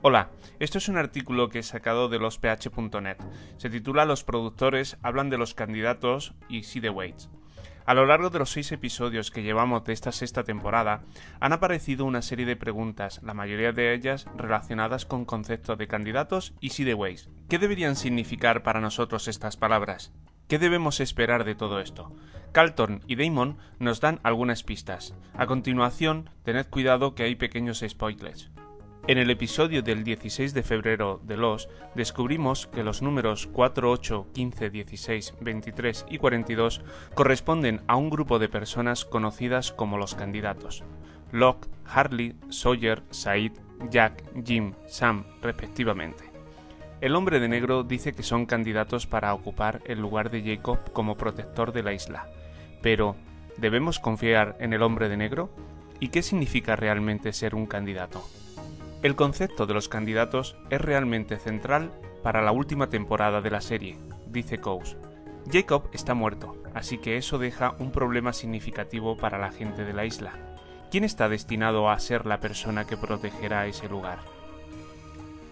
[0.00, 0.30] Hola,
[0.60, 3.16] esto es un artículo que he sacado de losph.net.
[3.56, 7.28] Se titula Los productores hablan de los candidatos y see the weights.
[7.84, 11.02] A lo largo de los seis episodios que llevamos de esta sexta temporada,
[11.40, 16.54] han aparecido una serie de preguntas, la mayoría de ellas relacionadas con conceptos de candidatos
[16.60, 17.28] y see the weights.
[17.48, 20.12] ¿Qué deberían significar para nosotros estas palabras?
[20.46, 22.14] ¿Qué debemos esperar de todo esto?
[22.52, 25.14] Calton y Damon nos dan algunas pistas.
[25.34, 28.48] A continuación, tened cuidado que hay pequeños spoilers.
[29.08, 34.26] En el episodio del 16 de febrero de Los, descubrimos que los números 4, 8,
[34.34, 36.82] 15, 16, 23 y 42
[37.14, 40.84] corresponden a un grupo de personas conocidas como los candidatos.
[41.32, 43.52] Locke, Harley, Sawyer, Said,
[43.88, 46.24] Jack, Jim, Sam, respectivamente.
[47.00, 51.16] El hombre de negro dice que son candidatos para ocupar el lugar de Jacob como
[51.16, 52.26] protector de la isla.
[52.82, 53.16] Pero,
[53.56, 55.48] ¿debemos confiar en el hombre de negro?
[55.98, 58.22] ¿Y qué significa realmente ser un candidato?
[59.00, 61.92] El concepto de los candidatos es realmente central
[62.24, 63.96] para la última temporada de la serie,
[64.26, 64.96] dice Coase.
[65.52, 70.04] Jacob está muerto, así que eso deja un problema significativo para la gente de la
[70.04, 70.32] isla.
[70.90, 74.18] ¿Quién está destinado a ser la persona que protegerá ese lugar?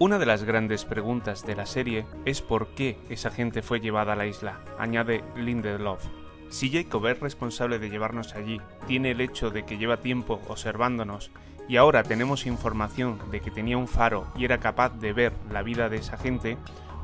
[0.00, 4.14] Una de las grandes preguntas de la serie es por qué esa gente fue llevada
[4.14, 6.04] a la isla, añade Lindelof.
[6.48, 11.30] Si Jacob es responsable de llevarnos allí, tiene el hecho de que lleva tiempo observándonos
[11.68, 15.62] y ahora tenemos información de que tenía un faro y era capaz de ver la
[15.62, 16.56] vida de esa gente,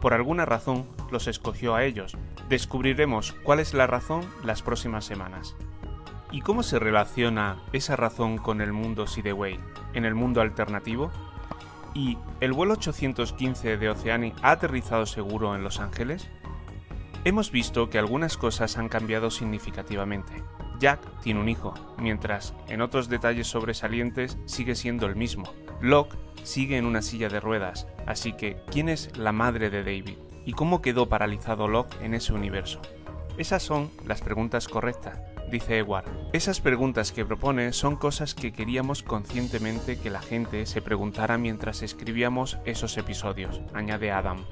[0.00, 2.16] por alguna razón los escogió a ellos.
[2.48, 5.56] Descubriremos cuál es la razón las próximas semanas.
[6.30, 9.58] ¿Y cómo se relaciona esa razón con el mundo Sideway,
[9.92, 11.10] en el mundo alternativo?
[11.92, 16.30] ¿Y el vuelo 815 de Oceani ha aterrizado seguro en Los Ángeles?
[17.24, 20.32] Hemos visto que algunas cosas han cambiado significativamente.
[20.82, 25.44] Jack tiene un hijo, mientras en otros detalles sobresalientes sigue siendo el mismo.
[25.80, 30.18] Locke sigue en una silla de ruedas, así que ¿quién es la madre de David?
[30.44, 32.80] ¿Y cómo quedó paralizado Locke en ese universo?
[33.38, 35.20] Esas son las preguntas correctas,
[35.52, 36.10] dice Edward.
[36.32, 41.82] Esas preguntas que propone son cosas que queríamos conscientemente que la gente se preguntara mientras
[41.82, 44.44] escribíamos esos episodios, añade Adam.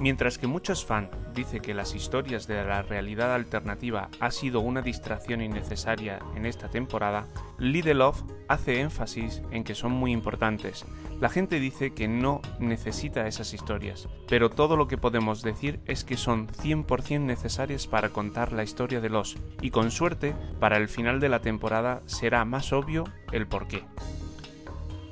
[0.00, 4.80] Mientras que muchos fans dicen que las historias de la realidad alternativa ha sido una
[4.80, 7.26] distracción innecesaria en esta temporada,
[7.58, 8.14] Lidlov
[8.48, 10.86] hace énfasis en que son muy importantes.
[11.20, 16.02] La gente dice que no necesita esas historias, pero todo lo que podemos decir es
[16.02, 20.88] que son 100% necesarias para contar la historia de los, y con suerte, para el
[20.88, 23.84] final de la temporada será más obvio el porqué.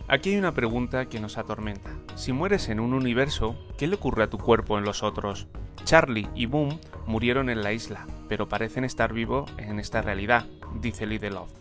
[0.08, 1.90] Aquí hay una pregunta que nos atormenta.
[2.18, 5.46] Si mueres en un universo, ¿qué le ocurre a tu cuerpo en los otros?
[5.84, 10.44] Charlie y Boom murieron en la isla, pero parecen estar vivos en esta realidad,
[10.80, 11.52] dice Love.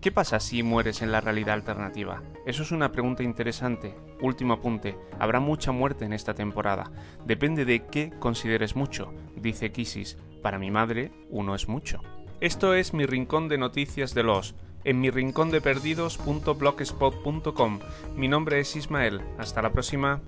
[0.00, 2.22] ¿Qué pasa si mueres en la realidad alternativa?
[2.46, 3.96] Eso es una pregunta interesante.
[4.20, 6.92] Último apunte, habrá mucha muerte en esta temporada.
[7.26, 10.16] Depende de qué consideres mucho, dice Kissis.
[10.44, 12.02] Para mi madre, uno es mucho.
[12.40, 14.54] Esto es mi rincón de noticias de los
[14.84, 17.80] en mi rincón de perdidos.blogspot.com.
[18.16, 19.20] Mi nombre es Ismael.
[19.38, 20.20] Hasta la próxima.